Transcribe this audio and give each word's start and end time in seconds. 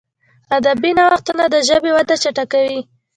ادبي 0.57 0.91
نوښتونه 0.97 1.43
د 1.53 1.55
ژبي 1.67 1.91
وده 1.93 2.15
چټکوي. 2.23 2.79